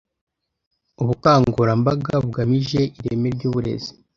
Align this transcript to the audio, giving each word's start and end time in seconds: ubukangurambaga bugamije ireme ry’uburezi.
ubukangurambaga 1.01 2.13
bugamije 2.23 2.81
ireme 2.99 3.27
ry’uburezi. 3.35 3.91